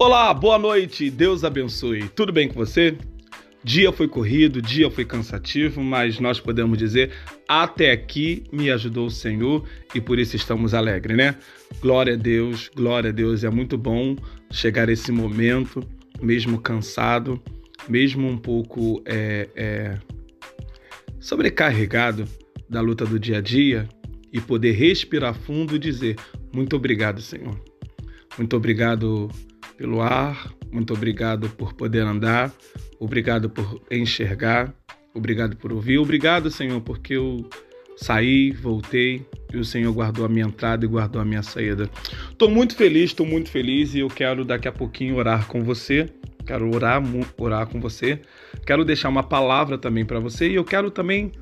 Olá, 0.00 0.32
boa 0.32 0.56
noite, 0.60 1.10
Deus 1.10 1.42
abençoe. 1.42 2.08
Tudo 2.10 2.32
bem 2.32 2.46
com 2.46 2.54
você? 2.54 2.96
Dia 3.64 3.90
foi 3.90 4.06
corrido, 4.06 4.62
dia 4.62 4.88
foi 4.88 5.04
cansativo, 5.04 5.82
mas 5.82 6.20
nós 6.20 6.38
podemos 6.38 6.78
dizer: 6.78 7.10
até 7.48 7.90
aqui 7.90 8.44
me 8.52 8.70
ajudou 8.70 9.06
o 9.06 9.10
Senhor 9.10 9.68
e 9.92 10.00
por 10.00 10.20
isso 10.20 10.36
estamos 10.36 10.72
alegres, 10.72 11.16
né? 11.16 11.34
Glória 11.80 12.14
a 12.14 12.16
Deus, 12.16 12.70
glória 12.72 13.10
a 13.10 13.12
Deus. 13.12 13.42
É 13.42 13.50
muito 13.50 13.76
bom 13.76 14.14
chegar 14.52 14.88
a 14.88 14.92
esse 14.92 15.10
momento, 15.10 15.82
mesmo 16.22 16.60
cansado, 16.60 17.42
mesmo 17.88 18.28
um 18.28 18.38
pouco 18.38 19.02
é, 19.04 19.48
é, 19.56 19.98
sobrecarregado 21.18 22.24
da 22.70 22.80
luta 22.80 23.04
do 23.04 23.18
dia 23.18 23.38
a 23.38 23.40
dia 23.40 23.88
e 24.32 24.40
poder 24.40 24.70
respirar 24.76 25.34
fundo 25.34 25.74
e 25.74 25.78
dizer: 25.80 26.14
Muito 26.54 26.76
obrigado, 26.76 27.20
Senhor. 27.20 27.60
Muito 28.38 28.56
obrigado 28.56 29.28
pelo 29.78 30.02
ar, 30.02 30.52
muito 30.72 30.92
obrigado 30.92 31.48
por 31.50 31.72
poder 31.72 32.02
andar, 32.02 32.52
obrigado 32.98 33.48
por 33.48 33.80
enxergar, 33.90 34.74
obrigado 35.14 35.56
por 35.56 35.72
ouvir, 35.72 35.98
obrigado, 35.98 36.50
Senhor, 36.50 36.80
porque 36.80 37.14
eu 37.14 37.48
saí, 37.96 38.50
voltei 38.50 39.24
e 39.52 39.56
o 39.56 39.64
Senhor 39.64 39.92
guardou 39.92 40.26
a 40.26 40.28
minha 40.28 40.46
entrada 40.46 40.84
e 40.84 40.88
guardou 40.88 41.22
a 41.22 41.24
minha 41.24 41.42
saída. 41.42 41.88
Estou 42.28 42.50
muito 42.50 42.76
feliz, 42.76 43.10
estou 43.10 43.24
muito 43.24 43.50
feliz 43.50 43.94
e 43.94 44.00
eu 44.00 44.08
quero 44.08 44.44
daqui 44.44 44.66
a 44.66 44.72
pouquinho 44.72 45.16
orar 45.16 45.46
com 45.46 45.62
você. 45.62 46.08
Quero 46.44 46.74
orar, 46.74 47.02
orar 47.38 47.66
com 47.66 47.80
você. 47.80 48.20
Quero 48.66 48.84
deixar 48.84 49.08
uma 49.08 49.22
palavra 49.22 49.78
também 49.78 50.04
para 50.04 50.18
você 50.18 50.48
e 50.48 50.54
eu 50.56 50.64
quero 50.64 50.90
também 50.90 51.32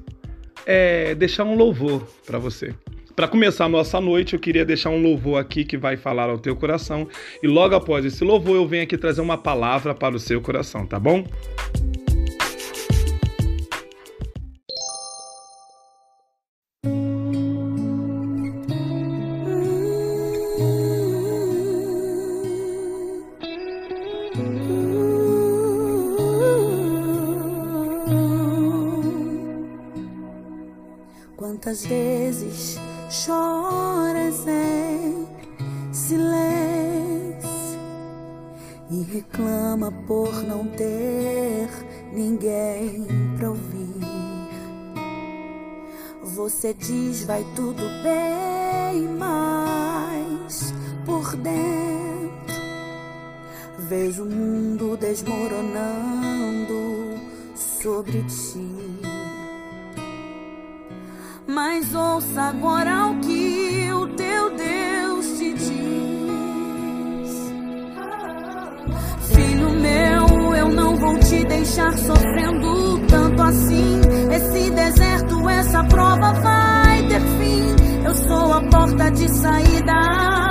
é, 0.66 1.14
deixar 1.14 1.44
um 1.44 1.54
louvor 1.54 2.06
para 2.26 2.38
você. 2.38 2.74
Para 3.16 3.28
começar 3.28 3.64
a 3.64 3.68
nossa 3.68 3.98
noite, 3.98 4.34
eu 4.34 4.38
queria 4.38 4.62
deixar 4.62 4.90
um 4.90 5.00
louvor 5.00 5.40
aqui 5.40 5.64
que 5.64 5.78
vai 5.78 5.96
falar 5.96 6.28
ao 6.28 6.38
teu 6.38 6.54
coração. 6.54 7.08
E 7.42 7.46
logo 7.46 7.74
após 7.74 8.04
esse 8.04 8.22
louvor, 8.22 8.56
eu 8.56 8.68
venho 8.68 8.82
aqui 8.82 8.98
trazer 8.98 9.22
uma 9.22 9.38
palavra 9.38 9.94
para 9.94 10.14
o 10.14 10.18
seu 10.18 10.38
coração, 10.42 10.86
tá 10.86 11.00
bom? 11.00 11.24
Quantas 31.34 31.86
vezes 31.86 32.78
choras 33.10 34.46
em 34.46 35.26
silêncio 35.92 37.46
e 38.90 39.02
reclama 39.02 39.92
por 40.06 40.42
não 40.42 40.66
ter 40.66 41.68
ninguém 42.12 43.06
pra 43.36 43.50
ouvir. 43.50 43.86
Você 46.22 46.74
diz 46.74 47.24
vai 47.24 47.44
tudo 47.54 47.82
bem, 48.02 49.08
mas 49.18 50.72
por 51.04 51.36
dentro 51.36 51.66
vejo 53.88 54.24
o 54.24 54.26
mundo 54.26 54.96
desmoronando 54.96 57.14
sobre 57.54 58.22
ti. 58.24 59.15
Mas 61.56 61.94
ouça 61.94 62.42
agora 62.42 63.06
o 63.06 63.18
que 63.20 63.90
o 63.90 64.06
teu 64.08 64.54
Deus 64.54 65.38
te 65.38 65.54
diz. 65.54 65.70
Filho 69.34 69.70
meu, 69.70 70.54
eu 70.54 70.68
não 70.68 70.96
vou 70.96 71.18
te 71.18 71.42
deixar 71.46 71.96
sofrendo 71.96 72.98
tanto 73.08 73.42
assim. 73.42 74.02
Esse 74.30 74.70
deserto, 74.70 75.48
essa 75.48 75.82
prova 75.84 76.34
vai 76.34 77.08
ter 77.08 77.22
fim. 77.22 77.74
Eu 78.04 78.14
sou 78.14 78.52
a 78.52 78.60
porta 78.60 79.10
de 79.12 79.26
saída, 79.26 80.45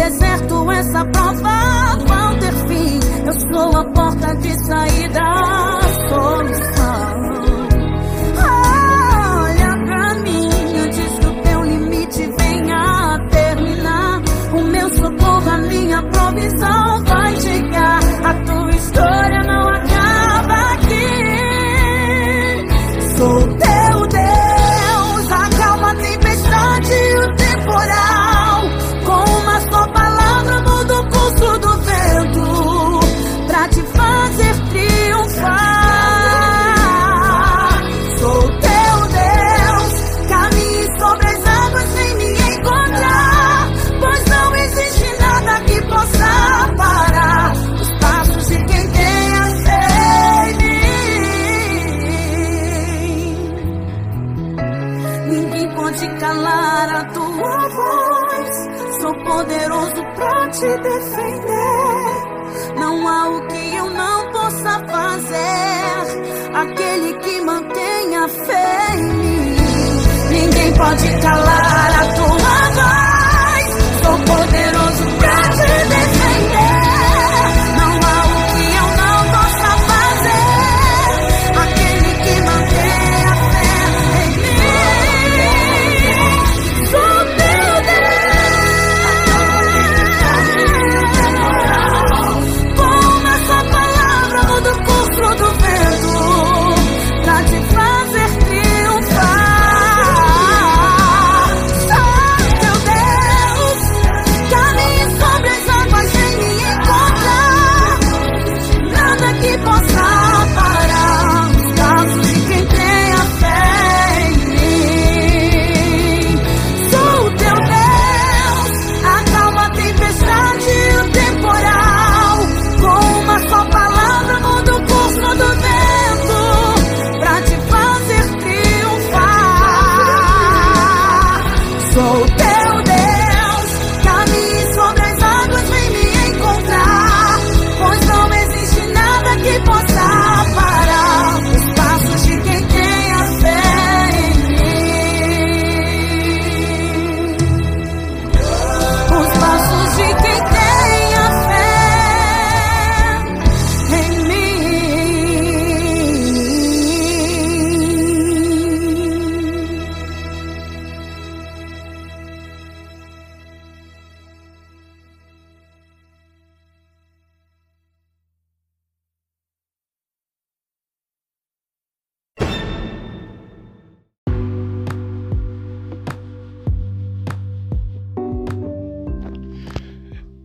deserto, 0.00 0.70
essa 0.70 1.04
prova 1.06 1.96
vão 2.06 2.38
ter 2.38 2.54
fim. 2.68 3.00
Eu 3.26 3.32
sou 3.52 3.76
a 3.76 3.84
porta 3.92 4.34
de 4.36 4.66
saída, 4.66 5.20
a 5.20 5.80
solução. 6.08 7.10
Olha 8.38 9.84
pra 9.84 10.14
mim 10.24 10.48
antes 10.84 11.18
que 11.18 11.26
o 11.26 11.42
teu 11.42 11.62
limite 11.62 12.30
venha 12.38 12.76
a 12.76 13.18
terminar. 13.28 14.22
O 14.54 14.62
meu 14.64 14.88
socorro, 14.94 15.50
a 15.50 15.58
minha 15.58 16.02
provisão 16.02 16.89
te 60.60 60.76
defender. 60.82 62.20
Não 62.76 63.08
há 63.08 63.28
o 63.30 63.46
que 63.46 63.74
eu 63.76 63.88
não 63.90 64.30
possa 64.30 64.78
fazer. 64.86 66.04
Aquele 66.54 67.14
que 67.20 67.40
mantém 67.40 68.16
a 68.16 68.28
fé 68.28 68.96
em 68.96 69.02
mim. 69.02 69.56
Ninguém 70.30 70.74
pode 70.74 71.20
calar 71.22 71.69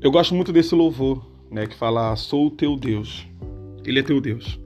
Eu 0.05 0.11
gosto 0.11 0.35
muito 0.35 0.53
desse 0.53 0.75
louvor, 0.75 1.25
né, 1.49 1.65
que 1.65 1.75
fala: 1.75 2.15
Sou 2.15 2.45
o 2.45 2.51
teu 2.51 2.77
Deus. 2.77 3.27
Ele 3.83 3.97
é 3.97 4.03
teu 4.03 4.21
Deus. 4.21 4.59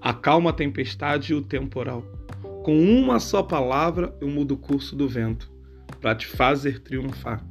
Acalma 0.00 0.48
a 0.48 0.52
tempestade 0.54 1.32
e 1.32 1.34
o 1.34 1.42
temporal. 1.42 2.02
Com 2.64 2.82
uma 2.82 3.20
só 3.20 3.42
palavra 3.42 4.16
eu 4.18 4.28
mudo 4.28 4.54
o 4.54 4.56
curso 4.56 4.96
do 4.96 5.06
vento 5.06 5.52
para 6.00 6.14
te 6.14 6.26
fazer 6.26 6.80
triunfar. 6.80 7.44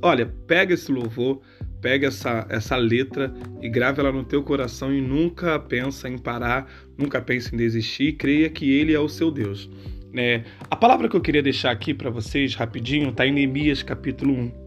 Olha, 0.00 0.24
pega 0.46 0.72
esse 0.72 0.90
louvor, 0.90 1.42
pega 1.82 2.06
essa, 2.06 2.46
essa 2.48 2.74
letra 2.74 3.30
e 3.60 3.68
grave 3.68 4.00
ela 4.00 4.10
no 4.10 4.24
teu 4.24 4.42
coração 4.42 4.94
e 4.94 5.02
nunca 5.02 5.58
pensa 5.58 6.08
em 6.08 6.16
parar, 6.16 6.72
nunca 6.96 7.20
pensa 7.20 7.54
em 7.54 7.58
desistir, 7.58 8.12
creia 8.14 8.48
que 8.48 8.72
ele 8.72 8.94
é 8.94 8.98
o 8.98 9.10
seu 9.10 9.30
Deus. 9.30 9.68
Né? 10.10 10.46
A 10.70 10.76
palavra 10.76 11.06
que 11.06 11.16
eu 11.16 11.20
queria 11.20 11.42
deixar 11.42 11.70
aqui 11.70 11.92
para 11.92 12.08
vocês 12.08 12.54
rapidinho 12.54 13.10
está 13.10 13.26
em 13.26 13.32
Neemias 13.32 13.82
capítulo 13.82 14.32
1. 14.32 14.63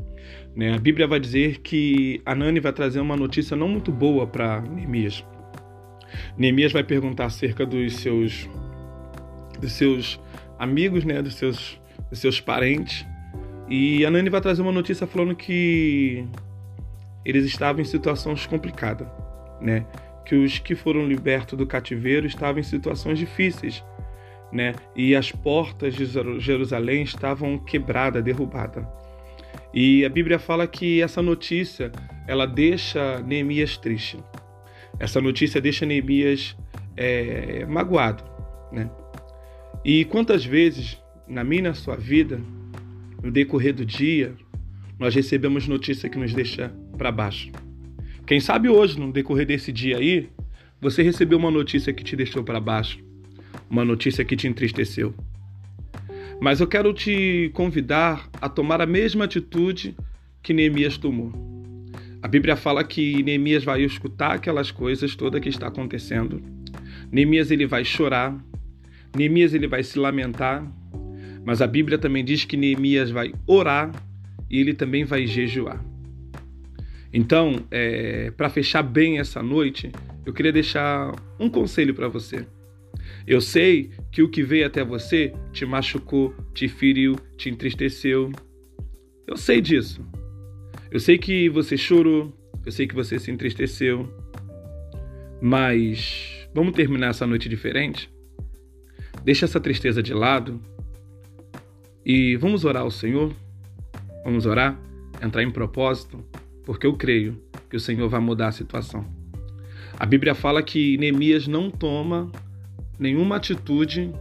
Né? 0.57 0.73
A 0.73 0.79
Bíblia 0.79 1.05
vai 1.05 1.19
dizer 1.19 1.59
que 1.59 2.19
Anani 2.25 2.59
vai 2.59 2.73
trazer 2.73 2.99
uma 2.99 3.15
notícia 3.15 3.55
não 3.55 3.67
muito 3.67 3.91
boa 3.91 4.25
para 4.25 4.59
Neemias. 4.61 5.23
Neemias 6.35 6.71
vai 6.71 6.83
perguntar 6.83 7.25
acerca 7.25 7.63
dos 7.63 7.97
seus, 7.97 8.49
dos 9.61 9.71
seus 9.73 10.19
amigos, 10.57 11.05
né? 11.05 11.21
dos, 11.21 11.35
seus, 11.35 11.79
dos 12.09 12.17
seus 12.17 12.41
parentes. 12.41 13.05
E 13.69 14.03
a 14.03 14.09
Nani 14.09 14.31
vai 14.31 14.41
trazer 14.41 14.63
uma 14.63 14.71
notícia 14.71 15.05
falando 15.05 15.35
que 15.35 16.25
eles 17.23 17.45
estavam 17.45 17.79
em 17.79 17.85
situações 17.85 18.47
complicadas, 18.47 19.07
né? 19.61 19.85
Que 20.25 20.35
os 20.35 20.57
que 20.57 20.73
foram 20.73 21.05
libertos 21.05 21.57
do 21.57 21.67
cativeiro 21.67 22.25
estavam 22.25 22.59
em 22.61 22.63
situações 22.63 23.19
difíceis, 23.19 23.83
né? 24.51 24.73
E 24.95 25.15
as 25.15 25.31
portas 25.31 25.93
de 25.93 26.05
Jerusalém 26.39 27.03
estavam 27.03 27.59
quebradas, 27.59 28.23
derrubadas. 28.23 28.85
E 29.73 30.05
a 30.05 30.09
Bíblia 30.09 30.39
fala 30.39 30.67
que 30.67 31.01
essa 31.01 31.21
notícia 31.21 31.91
ela 32.27 32.45
deixa 32.45 33.21
Neemias 33.21 33.77
triste. 33.77 34.17
Essa 34.99 35.21
notícia 35.21 35.61
deixa 35.61 35.85
Neemias 35.85 36.55
é, 36.95 37.65
magoado, 37.65 38.23
né? 38.71 38.89
E 39.85 40.05
quantas 40.05 40.43
vezes 40.43 41.01
na 41.27 41.43
minha 41.43 41.59
e 41.59 41.63
na 41.63 41.73
sua 41.73 41.95
vida 41.95 42.41
no 43.21 43.31
decorrer 43.31 43.73
do 43.73 43.85
dia, 43.85 44.33
nós 44.99 45.13
recebemos 45.13 45.67
notícia 45.67 46.09
que 46.09 46.17
nos 46.17 46.33
deixa 46.33 46.73
para 46.97 47.11
baixo. 47.11 47.51
Quem 48.25 48.39
sabe 48.39 48.69
hoje, 48.69 48.99
no 48.99 49.11
decorrer 49.11 49.45
desse 49.45 49.71
dia 49.71 49.97
aí, 49.97 50.29
você 50.81 51.01
recebeu 51.01 51.37
uma 51.37 51.51
notícia 51.51 51.93
que 51.93 52.03
te 52.03 52.15
deixou 52.15 52.43
para 52.43 52.59
baixo, 52.59 52.99
uma 53.69 53.85
notícia 53.85 54.23
que 54.23 54.35
te 54.35 54.47
entristeceu. 54.47 55.13
Mas 56.39 56.59
eu 56.59 56.67
quero 56.67 56.93
te 56.93 57.49
convidar 57.53 58.29
a 58.39 58.47
tomar 58.47 58.79
a 58.79 58.85
mesma 58.85 59.25
atitude 59.25 59.95
que 60.41 60.53
Neemias 60.53 60.97
tomou. 60.97 61.31
A 62.21 62.27
Bíblia 62.27 62.55
fala 62.55 62.83
que 62.83 63.23
Neemias 63.23 63.63
vai 63.63 63.81
escutar 63.83 64.33
aquelas 64.33 64.69
coisas 64.69 65.15
todas 65.15 65.41
que 65.41 65.49
está 65.49 65.67
acontecendo. 65.67 66.41
Neemias 67.11 67.49
ele 67.49 67.65
vai 67.65 67.83
chorar. 67.83 68.37
Neemias 69.15 69.53
ele 69.53 69.67
vai 69.67 69.81
se 69.81 69.97
lamentar. 69.97 70.65
Mas 71.43 71.61
a 71.61 71.67
Bíblia 71.67 71.97
também 71.97 72.23
diz 72.23 72.45
que 72.45 72.57
Neemias 72.57 73.09
vai 73.09 73.33
orar 73.47 73.91
e 74.49 74.59
ele 74.59 74.73
também 74.73 75.03
vai 75.03 75.25
jejuar. 75.25 75.83
Então, 77.11 77.65
é, 77.71 78.31
para 78.31 78.49
fechar 78.49 78.83
bem 78.83 79.17
essa 79.17 79.41
noite, 79.41 79.91
eu 80.25 80.33
queria 80.33 80.51
deixar 80.51 81.15
um 81.39 81.49
conselho 81.49 81.95
para 81.95 82.07
você. 82.07 82.45
Eu 83.27 83.41
sei 83.41 83.91
que 84.09 84.23
o 84.23 84.29
que 84.29 84.41
veio 84.41 84.65
até 84.65 84.85
você 84.85 85.33
te 85.51 85.65
machucou, 85.65 86.33
te 86.53 86.69
feriu, 86.69 87.17
te 87.35 87.49
entristeceu. 87.49 88.31
Eu 89.27 89.35
sei 89.35 89.59
disso. 89.59 90.01
Eu 90.89 91.01
sei 91.01 91.17
que 91.17 91.49
você 91.49 91.75
chorou, 91.75 92.33
eu 92.65 92.71
sei 92.71 92.87
que 92.87 92.95
você 92.95 93.19
se 93.19 93.29
entristeceu. 93.29 94.09
Mas 95.41 96.47
vamos 96.55 96.73
terminar 96.73 97.09
essa 97.09 97.27
noite 97.27 97.49
diferente? 97.49 98.09
Deixa 99.25 99.43
essa 99.43 99.59
tristeza 99.59 100.01
de 100.01 100.13
lado 100.13 100.61
e 102.05 102.37
vamos 102.37 102.63
orar 102.63 102.83
ao 102.83 102.91
Senhor? 102.91 103.35
Vamos 104.23 104.45
orar? 104.45 104.79
Entrar 105.21 105.43
em 105.43 105.51
propósito? 105.51 106.23
Porque 106.63 106.87
eu 106.87 106.95
creio 106.95 107.41
que 107.69 107.75
o 107.75 107.79
Senhor 107.79 108.07
vai 108.07 108.21
mudar 108.21 108.47
a 108.47 108.51
situação. 108.53 109.05
A 109.99 110.05
Bíblia 110.05 110.33
fala 110.33 110.63
que 110.63 110.97
Neemias 110.97 111.45
não 111.45 111.69
toma 111.69 112.31
nenhuma 112.99 113.35
atitude 113.35 114.13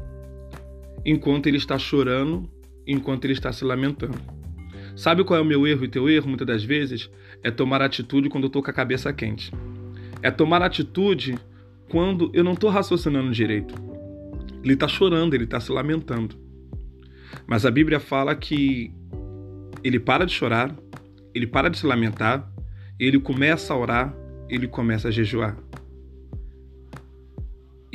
enquanto 1.04 1.46
ele 1.46 1.56
está 1.56 1.78
chorando, 1.78 2.48
enquanto 2.86 3.24
ele 3.24 3.32
está 3.32 3.52
se 3.52 3.64
lamentando. 3.64 4.18
Sabe 4.96 5.24
qual 5.24 5.38
é 5.38 5.42
o 5.42 5.46
meu 5.46 5.66
erro 5.66 5.84
e 5.84 5.88
teu 5.88 6.08
erro, 6.08 6.28
muitas 6.28 6.46
das 6.46 6.64
vezes? 6.64 7.10
É 7.42 7.50
tomar 7.50 7.82
atitude 7.82 8.28
quando 8.28 8.44
eu 8.44 8.48
estou 8.48 8.62
com 8.62 8.70
a 8.70 8.74
cabeça 8.74 9.12
quente. 9.12 9.52
É 10.22 10.30
tomar 10.30 10.62
atitude 10.62 11.38
quando 11.90 12.30
eu 12.32 12.42
não 12.42 12.54
estou 12.54 12.70
raciocinando 12.70 13.30
direito. 13.30 13.74
Ele 14.64 14.74
está 14.74 14.88
chorando, 14.88 15.34
ele 15.34 15.44
está 15.44 15.60
se 15.60 15.70
lamentando. 15.70 16.36
Mas 17.46 17.66
a 17.66 17.70
Bíblia 17.70 18.00
fala 18.00 18.34
que 18.34 18.92
ele 19.84 20.00
para 20.00 20.24
de 20.24 20.32
chorar, 20.32 20.74
ele 21.34 21.46
para 21.46 21.68
de 21.68 21.78
se 21.78 21.86
lamentar, 21.86 22.50
ele 22.98 23.20
começa 23.20 23.74
a 23.74 23.76
orar, 23.76 24.16
ele 24.48 24.66
começa 24.66 25.08
a 25.08 25.10
jejuar. 25.10 25.56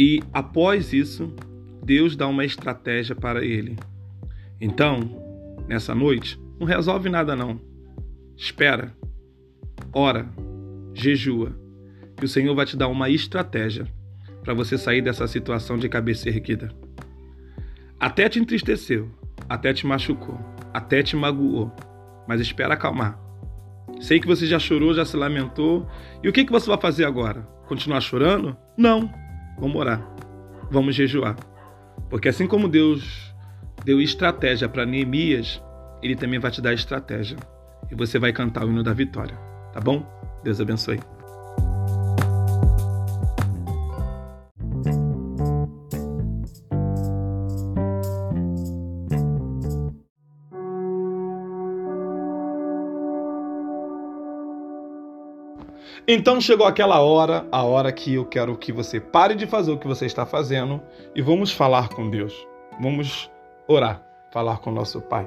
E 0.01 0.20
após 0.34 0.93
isso, 0.93 1.31
Deus 1.84 2.15
dá 2.15 2.27
uma 2.27 2.43
estratégia 2.43 3.15
para 3.15 3.46
ele. 3.46 3.77
Então, 4.60 5.00
nessa 5.67 5.93
noite, 5.93 6.41
não 6.60 6.65
resolve 6.65 7.08
nada 7.08 7.36
não. 7.36 7.62
Espera, 8.36 8.98
ora, 9.93 10.27
jejua, 10.91 11.55
que 12.17 12.25
o 12.25 12.27
Senhor 12.27 12.55
vai 12.55 12.65
te 12.65 12.75
dar 12.75 12.88
uma 12.88 13.12
estratégia 13.12 13.86
para 14.43 14.55
você 14.55 14.75
sair 14.75 15.03
dessa 15.03 15.27
situação 15.27 15.77
de 15.77 15.88
cabeça 15.88 16.29
erguida. 16.29 16.72
Até 18.00 18.27
te 18.27 18.39
entristeceu, 18.39 19.08
até 19.48 19.72
te 19.72 19.86
machucou, 19.86 20.39
até 20.74 21.03
te 21.03 21.15
magoou, 21.15 21.72
mas 22.27 22.41
espera 22.41 22.74
acalmar. 22.74 23.20
Sei 24.00 24.20
que 24.20 24.25
você 24.25 24.48
já 24.48 24.58
chorou, 24.58 24.96
já 24.96 25.05
se 25.05 25.15
lamentou. 25.15 25.88
E 26.24 26.27
o 26.27 26.34
que, 26.34 26.43
que 26.43 26.51
você 26.51 26.67
vai 26.67 26.81
fazer 26.81 27.05
agora? 27.05 27.41
Continuar 27.67 28.01
chorando? 28.01 28.58
Não. 28.75 29.20
Vamos 29.61 29.75
orar. 29.75 30.01
Vamos 30.71 30.95
jejuar. 30.95 31.35
Porque 32.09 32.27
assim 32.27 32.47
como 32.47 32.67
Deus 32.67 33.31
deu 33.85 34.01
estratégia 34.01 34.67
para 34.67 34.87
Neemias, 34.87 35.63
ele 36.01 36.15
também 36.15 36.39
vai 36.39 36.49
te 36.49 36.61
dar 36.61 36.73
estratégia. 36.73 37.37
E 37.89 37.95
você 37.95 38.17
vai 38.17 38.33
cantar 38.33 38.65
o 38.65 38.69
hino 38.69 38.81
da 38.81 38.91
vitória. 38.91 39.35
Tá 39.71 39.79
bom? 39.79 40.03
Deus 40.43 40.59
abençoe. 40.59 40.99
Então 56.08 56.41
chegou 56.41 56.65
aquela 56.65 57.00
hora, 57.00 57.46
a 57.51 57.63
hora 57.63 57.91
que 57.91 58.15
eu 58.15 58.25
quero 58.25 58.58
que 58.58 58.72
você 58.72 59.00
pare 59.00 59.36
de 59.36 59.46
fazer 59.46 59.72
o 59.72 59.77
que 59.77 59.88
você 59.88 60.05
está 60.05 60.25
fazendo 60.25 60.81
e 61.15 61.22
vamos 61.22 61.51
falar 61.51 61.89
com 61.89 62.10
Deus. 62.10 62.34
Vamos 62.81 63.29
orar, 63.67 64.01
falar 64.31 64.58
com 64.58 64.72
nosso 64.72 65.00
Pai. 65.01 65.25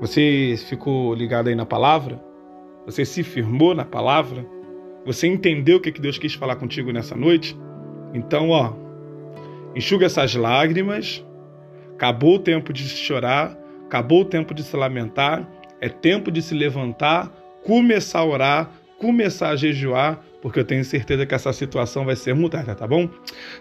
Você 0.00 0.54
ficou 0.68 1.12
ligado 1.14 1.48
aí 1.48 1.54
na 1.54 1.66
palavra? 1.66 2.22
Você 2.86 3.04
se 3.04 3.22
firmou 3.22 3.74
na 3.74 3.84
palavra? 3.84 4.46
Você 5.04 5.26
entendeu 5.26 5.78
o 5.78 5.80
que 5.80 5.90
Deus 5.90 6.18
quis 6.18 6.34
falar 6.34 6.56
contigo 6.56 6.92
nessa 6.92 7.16
noite? 7.16 7.58
Então, 8.14 8.50
ó, 8.50 8.72
enxuga 9.74 10.06
essas 10.06 10.34
lágrimas. 10.34 11.24
Acabou 11.94 12.36
o 12.36 12.38
tempo 12.38 12.72
de 12.72 12.88
chorar, 12.88 13.58
acabou 13.86 14.22
o 14.22 14.24
tempo 14.24 14.54
de 14.54 14.62
se 14.62 14.76
lamentar. 14.76 15.48
É 15.80 15.88
tempo 15.88 16.30
de 16.30 16.42
se 16.42 16.54
levantar, 16.54 17.28
começar 17.64 18.20
a 18.20 18.24
orar, 18.24 18.70
começar 19.00 19.48
a 19.48 19.56
jejuar 19.56 20.22
porque 20.42 20.58
eu 20.58 20.64
tenho 20.64 20.84
certeza 20.84 21.26
que 21.26 21.34
essa 21.34 21.52
situação 21.52 22.04
vai 22.04 22.16
ser 22.16 22.34
mudada, 22.34 22.74
tá 22.74 22.86
bom? 22.86 23.08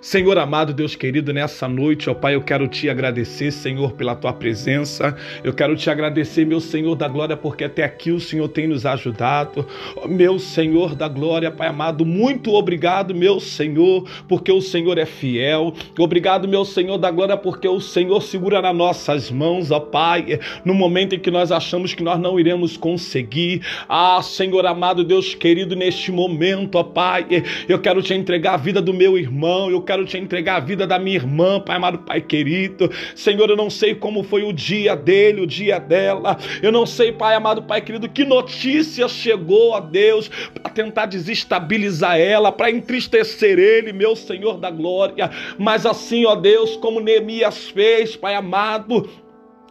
Senhor 0.02 0.38
amado, 0.38 0.74
Deus 0.74 0.96
querido, 0.96 1.34
nessa 1.34 1.68
noite, 1.68 2.10
ó 2.10 2.14
Pai, 2.14 2.36
eu 2.36 2.42
quero 2.42 2.68
te 2.68 2.90
agradecer, 2.90 3.52
Senhor, 3.52 3.94
pela 3.94 4.16
tua 4.16 4.32
presença. 4.32 5.16
Eu 5.44 5.54
quero 5.54 5.76
te 5.76 5.90
agradecer, 5.90 6.46
meu 6.46 6.60
Senhor 6.60 6.96
da 6.96 7.08
glória, 7.08 7.36
porque 7.36 7.66
até 7.66 7.84
aqui 7.84 8.12
o 8.12 8.20
Senhor 8.20 8.48
tem 8.48 8.68
nos 8.68 8.86
ajudado. 8.86 9.68
Meu 10.08 10.40
Senhor 10.40 10.96
da 10.96 11.08
glória, 11.08 11.52
Pai 11.52 11.68
amado, 11.68 12.06
muito 12.06 12.54
obrigado, 12.54 13.14
meu 13.14 13.40
Senhor, 13.40 14.08
porque 14.28 14.52
o 14.52 14.62
Senhor 14.62 14.98
é 14.98 15.06
fiel. 15.06 15.74
Obrigado, 15.98 16.48
meu 16.48 16.64
Senhor 16.64 16.98
da 16.98 17.12
glória, 17.12 17.36
porque 17.36 17.68
o 17.68 17.82
Senhor 17.82 18.22
segura 18.22 18.62
nas 18.62 18.76
nossas 18.76 19.30
mãos, 19.30 19.70
ó 19.72 19.80
Pai, 19.80 20.40
no 20.64 20.74
momento 20.74 21.16
em 21.16 21.20
que 21.20 21.32
nós 21.32 21.52
achamos 21.52 21.94
que 21.94 22.04
nós 22.04 22.20
não 22.20 22.40
iremos 22.40 22.78
conseguir. 22.78 23.62
Ah, 23.88 24.22
Senhor 24.22 24.66
amado, 24.66 25.04
Deus 25.04 25.36
querido, 25.36 25.76
neste 25.76 26.12
momento 26.12 26.69
momento, 26.70 26.76
ó 26.76 26.84
Pai. 26.84 27.26
Eu 27.68 27.80
quero 27.80 28.02
te 28.02 28.14
entregar 28.14 28.54
a 28.54 28.58
vida 28.58 28.82
do 28.82 28.94
meu 28.94 29.18
irmão, 29.18 29.70
eu 29.70 29.82
quero 29.82 30.06
te 30.06 30.18
entregar 30.18 30.58
a 30.58 30.60
vida 30.60 30.86
da 30.86 31.00
minha 31.00 31.16
irmã, 31.16 31.60
Pai 31.60 31.76
amado, 31.76 32.00
Pai 32.00 32.22
querido. 32.22 32.90
Senhor, 33.16 33.50
eu 33.50 33.58
não 33.58 33.70
sei 33.70 33.96
como 33.96 34.24
foi 34.24 34.44
o 34.44 34.54
dia 34.54 34.96
dele, 34.96 35.42
o 35.42 35.48
dia 35.48 35.80
dela. 35.80 36.38
Eu 36.62 36.72
não 36.72 36.86
sei, 36.86 37.12
Pai 37.12 37.36
amado, 37.36 37.64
Pai 37.64 37.82
querido, 37.82 38.08
que 38.08 38.24
notícia 38.24 39.08
chegou 39.08 39.76
a 39.76 39.80
Deus 39.80 40.30
para 40.54 40.72
tentar 40.72 41.08
desestabilizar 41.08 42.18
ela, 42.20 42.52
para 42.52 42.72
entristecer 42.72 43.58
ele, 43.58 43.92
meu 43.92 44.16
Senhor 44.16 44.58
da 44.58 44.70
glória. 44.70 45.30
Mas 45.58 45.86
assim, 45.86 46.26
ó 46.26 46.36
Deus, 46.36 46.76
como 46.78 47.00
Neemias 47.00 47.70
fez, 47.70 48.16
Pai 48.16 48.36
amado, 48.36 49.10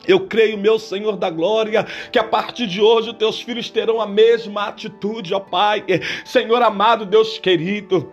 eu 0.06 0.20
creio, 0.20 0.58
meu 0.58 0.78
Senhor 0.78 1.16
da 1.16 1.30
glória, 1.30 1.84
que 2.12 2.18
a 2.18 2.24
partir 2.24 2.66
de 2.66 2.80
hoje 2.80 3.10
os 3.10 3.16
teus 3.16 3.40
filhos 3.40 3.70
terão 3.70 4.00
a 4.00 4.06
mesma 4.06 4.68
atitude, 4.68 5.34
ó 5.34 5.40
Pai. 5.40 5.84
Senhor 6.24 6.62
amado, 6.62 7.04
Deus 7.04 7.38
querido. 7.38 8.12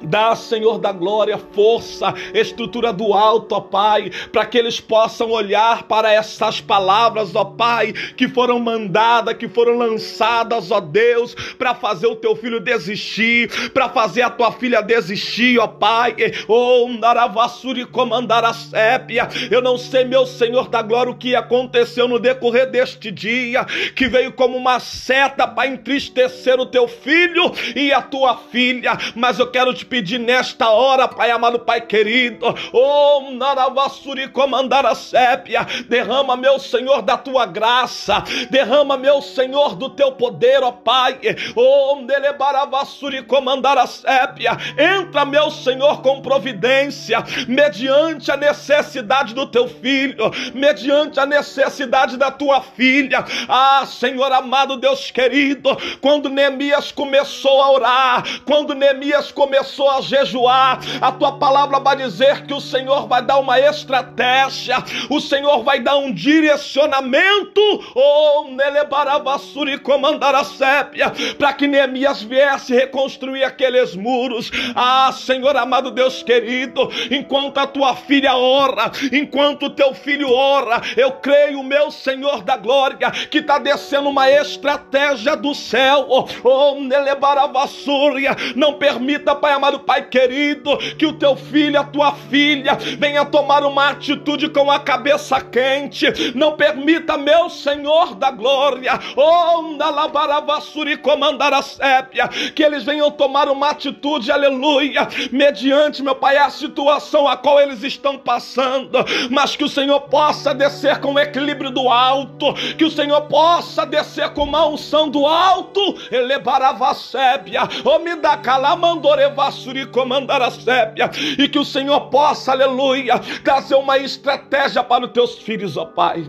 Dá, 0.00 0.36
Senhor 0.36 0.78
da 0.78 0.92
glória, 0.92 1.36
força, 1.52 2.14
estrutura 2.32 2.92
do 2.92 3.12
alto, 3.12 3.54
ó 3.56 3.60
Pai, 3.60 4.10
para 4.32 4.46
que 4.46 4.56
eles 4.56 4.80
possam 4.80 5.30
olhar 5.30 5.84
para 5.84 6.12
essas 6.12 6.60
palavras, 6.60 7.34
ó 7.34 7.44
Pai, 7.44 7.92
que 7.92 8.28
foram 8.28 8.60
mandadas, 8.60 9.36
que 9.36 9.48
foram 9.48 9.76
lançadas, 9.76 10.70
ó 10.70 10.78
Deus, 10.78 11.34
para 11.58 11.74
fazer 11.74 12.06
o 12.06 12.14
teu 12.14 12.36
filho 12.36 12.60
desistir, 12.60 13.70
para 13.70 13.88
fazer 13.88 14.22
a 14.22 14.30
tua 14.30 14.52
filha 14.52 14.80
desistir, 14.80 15.58
ó 15.58 15.66
Pai. 15.66 16.14
Oh, 16.46 16.88
Naravassuri 16.88 17.84
comandar 17.84 18.44
a 18.44 18.52
sépia. 18.52 19.28
Eu 19.50 19.60
não 19.60 19.76
sei, 19.76 20.04
meu 20.04 20.26
Senhor 20.26 20.68
da 20.68 20.80
glória, 20.80 21.12
o 21.12 21.16
que 21.16 21.34
aconteceu 21.34 22.06
no 22.06 22.20
decorrer 22.20 22.70
deste 22.70 23.10
dia, 23.10 23.64
que 23.96 24.06
veio 24.06 24.32
como 24.32 24.56
uma 24.56 24.78
seta 24.78 25.46
para 25.46 25.68
entristecer 25.68 26.60
o 26.60 26.66
teu 26.66 26.86
filho 26.86 27.52
e 27.74 27.92
a 27.92 28.00
tua 28.00 28.36
filha, 28.36 28.96
mas 29.16 29.40
eu 29.40 29.50
quero 29.50 29.74
te 29.78 29.86
pedir 29.86 30.18
nesta 30.18 30.70
hora, 30.70 31.06
Pai 31.06 31.30
amado, 31.30 31.60
Pai 31.60 31.80
querido, 31.80 32.46
oh, 32.72 33.30
Naravassuri 33.30 34.28
comandar 34.28 34.84
a 34.84 34.94
sépia, 34.94 35.64
derrama, 35.88 36.36
meu 36.36 36.58
Senhor, 36.58 37.00
da 37.02 37.16
tua 37.16 37.46
graça, 37.46 38.22
derrama, 38.50 38.96
meu 38.96 39.22
Senhor, 39.22 39.76
do 39.76 39.88
teu 39.90 40.12
poder, 40.12 40.62
ó 40.62 40.72
Pai, 40.72 41.18
oh, 41.54 42.00
Nelebaravassuri 42.02 43.22
comandar 43.22 43.78
a 43.78 43.86
sépia, 43.86 44.56
entra, 44.76 45.24
meu 45.24 45.50
Senhor, 45.50 46.02
com 46.02 46.20
providência, 46.20 47.22
mediante 47.46 48.32
a 48.32 48.36
necessidade 48.36 49.32
do 49.34 49.46
teu 49.46 49.68
filho, 49.68 50.30
mediante 50.54 51.20
a 51.20 51.26
necessidade 51.26 52.16
da 52.16 52.30
tua 52.30 52.60
filha, 52.60 53.24
ah, 53.48 53.86
Senhor 53.86 54.32
amado, 54.32 54.76
Deus 54.76 55.10
querido, 55.10 55.70
quando 56.00 56.28
Neemias 56.28 56.90
começou 56.90 57.62
a 57.62 57.70
orar, 57.70 58.24
quando 58.44 58.74
Neemias 58.74 59.30
começou 59.30 59.67
começou 59.68 59.90
a 59.90 60.00
jejuar, 60.00 60.80
a 61.00 61.12
tua 61.12 61.32
palavra 61.32 61.78
vai 61.78 61.96
dizer 61.96 62.46
que 62.46 62.54
o 62.54 62.60
Senhor 62.60 63.06
vai 63.06 63.22
dar 63.22 63.38
uma 63.38 63.60
estratégia, 63.60 64.76
o 65.10 65.20
Senhor 65.20 65.62
vai 65.62 65.80
dar 65.80 65.98
um 65.98 66.10
direcionamento, 66.10 67.60
oh, 67.94 68.44
Nelebaravassuri 68.50 69.78
comandar 69.78 70.34
a 70.34 70.44
sépia, 70.44 71.12
para 71.36 71.52
que 71.52 71.66
Neemias 71.66 72.22
viesse 72.22 72.74
reconstruir 72.74 73.44
aqueles 73.44 73.94
muros. 73.94 74.50
Ah, 74.74 75.12
Senhor 75.12 75.54
amado 75.56 75.90
Deus 75.90 76.22
querido, 76.22 76.88
enquanto 77.10 77.58
a 77.58 77.66
tua 77.66 77.94
filha 77.94 78.34
ora, 78.36 78.90
enquanto 79.12 79.66
o 79.66 79.70
teu 79.70 79.92
filho 79.92 80.32
ora, 80.32 80.80
eu 80.96 81.12
creio, 81.12 81.62
meu 81.62 81.90
Senhor 81.90 82.42
da 82.42 82.56
glória, 82.56 83.10
que 83.10 83.38
está 83.38 83.58
descendo 83.58 84.08
uma 84.08 84.30
estratégia 84.30 85.36
do 85.36 85.54
céu, 85.54 86.06
oh, 86.42 86.74
Nelebaravassúria, 86.80 88.34
não 88.56 88.74
permita, 88.74 89.34
Pai 89.34 89.57
amado 89.58 89.80
Pai 89.80 90.08
querido, 90.08 90.76
que 90.96 91.06
o 91.06 91.12
teu 91.12 91.36
filho, 91.36 91.78
a 91.78 91.84
tua 91.84 92.12
filha, 92.12 92.76
venha 92.98 93.24
tomar 93.24 93.64
uma 93.64 93.90
atitude 93.90 94.48
com 94.48 94.70
a 94.70 94.78
cabeça 94.78 95.40
quente. 95.40 96.32
Não 96.34 96.56
permita, 96.56 97.18
meu 97.18 97.50
Senhor 97.50 98.14
da 98.14 98.30
glória, 98.30 98.98
oh, 99.16 99.76
na 99.76 99.90
lavaravassuri 99.90 100.96
comandar 100.96 101.52
a 101.52 101.62
sépia, 101.62 102.28
que 102.54 102.62
eles 102.62 102.84
venham 102.84 103.10
tomar 103.10 103.48
uma 103.48 103.70
atitude, 103.70 104.30
aleluia, 104.30 105.08
mediante, 105.30 106.02
meu 106.02 106.14
Pai, 106.14 106.36
a 106.36 106.50
situação 106.50 107.26
a 107.26 107.36
qual 107.36 107.60
eles 107.60 107.82
estão 107.82 108.16
passando, 108.16 108.98
mas 109.30 109.56
que 109.56 109.64
o 109.64 109.68
Senhor 109.68 110.00
possa 110.02 110.54
descer 110.54 111.00
com 111.00 111.14
o 111.14 111.18
equilíbrio 111.18 111.70
do 111.70 111.88
alto, 111.88 112.54
que 112.76 112.84
o 112.84 112.90
Senhor 112.90 113.22
possa 113.22 113.84
descer 113.84 114.30
com 114.30 114.44
uma 114.44 114.66
unção 114.66 115.08
do 115.08 115.26
alto, 115.26 115.80
elevarava 116.10 116.90
a 116.90 116.94
sépia, 116.94 117.62
oh, 117.84 117.98
me 117.98 118.14
dá 118.16 118.36
calamandoreva 118.36 119.47
Suri 119.50 119.86
comandar 119.86 120.42
a 120.42 120.50
sépia 120.50 121.10
e 121.38 121.48
que 121.48 121.58
o 121.58 121.64
Senhor 121.64 122.00
possa, 122.10 122.52
aleluia, 122.52 123.18
trazer 123.42 123.74
uma 123.74 123.98
estratégia 123.98 124.82
para 124.82 125.06
os 125.06 125.12
teus 125.12 125.38
filhos, 125.38 125.76
ó 125.76 125.84
Pai. 125.84 126.28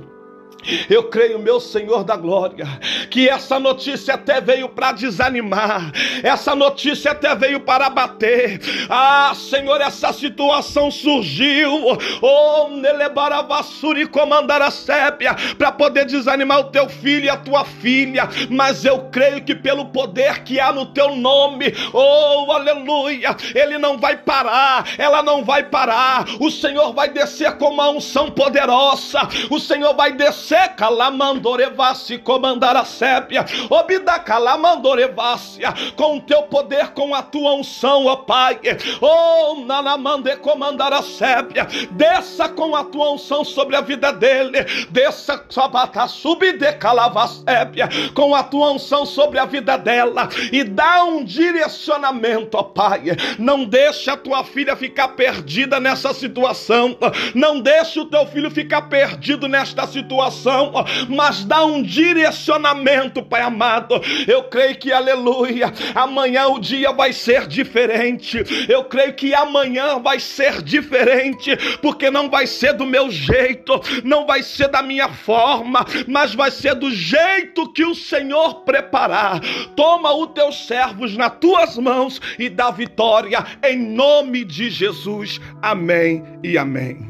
Eu 0.90 1.04
creio, 1.04 1.40
meu 1.40 1.60
Senhor 1.60 2.04
da 2.04 2.16
glória, 2.16 2.66
que 3.10 3.30
essa 3.30 3.60
notícia 3.60 4.16
até 4.16 4.42
veio 4.42 4.68
para 4.70 4.92
desanimar, 4.92 5.92
essa 6.22 6.56
notícia 6.56 7.12
até 7.12 7.34
veio 7.34 7.62
para 7.62 7.88
abater. 7.88 8.60
Ah, 8.90 9.32
Senhor, 9.36 9.80
essa 9.82 10.12
situação 10.12 10.92
surgiu, 10.92 11.98
oh, 12.22 12.70
Nelebaravassuri 12.70 14.08
comandar 14.08 14.62
a 14.62 14.70
sépia, 14.70 15.36
para 15.58 15.72
poder 15.72 16.06
desanimar 16.06 16.60
o 16.60 16.66
teu 16.66 16.90
filho 16.90 17.26
e 17.26 17.30
a 17.30 17.38
tua 17.38 17.64
filha, 17.64 18.28
mas 18.50 18.84
eu 18.84 19.10
creio 19.12 19.44
que 19.44 19.56
pelo 19.56 19.86
poder 19.86 20.44
que 20.44 20.60
há 20.60 20.72
no 20.74 20.88
teu 20.88 21.16
nome, 21.16 21.74
oh, 21.94 22.52
aleluia, 22.52 23.36
ele 23.56 23.78
não 23.78 23.98
vai 23.98 24.18
parar, 24.18 24.86
ela 24.98 25.24
não 25.24 25.44
vai 25.44 25.64
parar, 25.64 26.26
o 26.40 26.52
Senhor 26.52 26.94
vai 26.94 27.10
descer 27.10 27.54
com 27.58 27.70
uma 27.70 27.90
unção 27.90 28.30
poderosa, 28.30 29.22
o 29.50 29.60
Senhor 29.60 29.94
vai 29.96 30.12
descer 30.12 30.49
seca 30.50 30.90
lamandorevassi 30.90 32.18
comandar 32.18 32.76
a 32.76 32.84
sépia, 32.84 33.46
obida 33.70 34.18
calamandorevassia, 34.18 35.72
com 35.96 36.18
o 36.18 36.22
teu 36.22 36.42
poder, 36.44 36.88
com 36.88 37.14
a 37.14 37.22
tua 37.22 37.54
unção, 37.54 38.08
ó 38.08 38.16
Pai, 38.16 38.60
oh 39.00 39.64
nanamande 39.64 40.36
comandar 40.38 40.92
a 40.92 41.04
sépia, 41.04 41.68
desça 41.92 42.50
com 42.50 42.76
a 42.76 42.84
tua 42.84 43.12
unção 43.12 43.46
sobre 43.46 43.76
a 43.76 43.82
vida 43.82 44.12
dele, 44.12 44.66
desça 44.90 45.46
sabata 45.52 46.08
subide 46.08 46.74
calavasépia, 46.74 47.88
com 48.16 48.34
a 48.34 48.42
tua 48.42 48.72
unção 48.72 49.06
sobre 49.06 49.38
a 49.38 49.46
vida 49.46 49.78
dela, 49.78 50.30
e 50.52 50.64
dá 50.64 51.04
um 51.04 51.24
direcionamento, 51.24 52.58
ó 52.58 52.64
Pai, 52.64 53.04
não 53.38 53.66
deixa 53.66 54.14
a 54.14 54.18
tua 54.18 54.44
filha 54.44 54.76
ficar 54.76 55.10
perdida 55.10 55.80
nessa 55.80 56.12
situação, 56.12 56.98
não 57.36 57.60
deixa 57.60 58.02
o 58.02 58.06
teu 58.06 58.26
filho 58.26 58.50
ficar 58.50 58.84
perdido 58.84 59.48
nesta 59.48 59.86
situação, 59.86 60.39
situação, 60.40 60.72
mas 61.10 61.44
dá 61.44 61.66
um 61.66 61.84
direcionamento, 61.84 63.22
Pai 63.22 63.42
amado. 63.42 64.02
Eu 64.28 64.44
creio 64.44 64.76
que, 64.78 64.92
aleluia, 64.92 65.72
amanhã 65.94 66.48
o 66.48 66.60
dia 66.60 66.92
vai 66.92 67.12
ser 67.12 67.48
diferente. 67.48 68.42
Eu 68.68 68.86
creio 68.86 69.14
que 69.14 69.34
amanhã 69.34 70.00
vai 70.00 70.20
ser 70.20 70.62
diferente, 70.62 71.56
porque 71.82 72.10
não 72.10 72.30
vai 72.30 72.48
ser 72.48 72.74
do 72.74 72.86
meu 72.86 73.12
jeito, 73.12 73.80
não 74.04 74.26
vai 74.26 74.42
ser 74.42 74.70
da 74.70 74.82
minha 74.82 75.10
forma, 75.10 75.86
mas 76.08 76.34
vai 76.34 76.52
ser 76.52 76.76
do 76.76 76.90
jeito 76.90 77.72
que 77.74 77.86
o 77.86 77.96
Senhor 77.96 78.62
preparar. 78.62 79.42
Toma 79.76 80.14
os 80.14 80.32
teus 80.32 80.66
servos 80.66 81.16
nas 81.16 81.34
tuas 81.40 81.78
mãos 81.78 82.22
e 82.38 82.50
dá 82.50 82.72
vitória 82.72 83.46
em 83.64 83.78
nome 83.78 84.46
de 84.46 84.70
Jesus. 84.70 85.40
Amém 85.62 86.24
e 86.44 86.58
amém. 86.58 87.09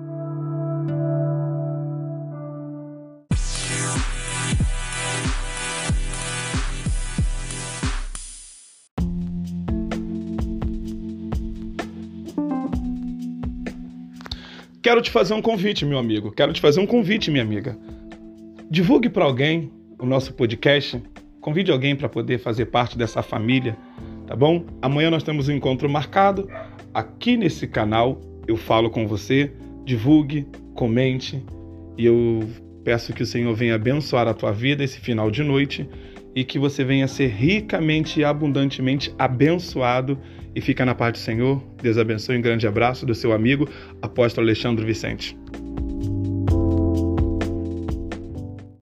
Quero 14.89 15.03
te 15.03 15.11
fazer 15.11 15.35
um 15.35 15.41
convite, 15.43 15.85
meu 15.85 15.99
amigo. 15.99 16.31
Quero 16.31 16.51
te 16.51 16.59
fazer 16.59 16.79
um 16.79 16.85
convite, 16.87 17.29
minha 17.29 17.43
amiga. 17.43 17.77
Divulgue 18.71 19.07
para 19.07 19.23
alguém 19.23 19.71
o 19.99 20.03
nosso 20.03 20.33
podcast. 20.33 20.99
Convide 21.39 21.71
alguém 21.71 21.95
para 21.95 22.09
poder 22.09 22.39
fazer 22.39 22.65
parte 22.65 22.97
dessa 22.97 23.21
família, 23.21 23.77
tá 24.25 24.35
bom? 24.35 24.65
Amanhã 24.81 25.11
nós 25.11 25.21
temos 25.21 25.47
um 25.47 25.51
encontro 25.51 25.87
marcado 25.87 26.49
aqui 26.91 27.37
nesse 27.37 27.67
canal. 27.67 28.19
Eu 28.47 28.57
falo 28.57 28.89
com 28.89 29.05
você. 29.05 29.53
Divulgue, 29.85 30.47
comente 30.73 31.39
e 31.95 32.07
eu 32.07 32.49
peço 32.83 33.13
que 33.13 33.21
o 33.21 33.27
Senhor 33.27 33.53
venha 33.53 33.75
abençoar 33.75 34.27
a 34.27 34.33
tua 34.33 34.51
vida 34.51 34.83
esse 34.83 34.99
final 34.99 35.29
de 35.29 35.43
noite 35.43 35.87
e 36.35 36.43
que 36.43 36.57
você 36.57 36.83
venha 36.83 37.07
ser 37.07 37.27
ricamente 37.27 38.21
e 38.21 38.23
abundantemente 38.23 39.13
abençoado 39.19 40.17
e 40.55 40.61
fica 40.61 40.85
na 40.85 40.95
paz 40.95 41.13
do 41.13 41.17
Senhor. 41.17 41.61
Deus 41.81 41.97
abençoe. 41.97 42.37
Um 42.37 42.41
grande 42.41 42.67
abraço 42.67 43.05
do 43.05 43.15
seu 43.15 43.33
amigo, 43.33 43.67
apóstolo 44.01 44.45
Alexandre 44.45 44.85
Vicente. 44.85 45.37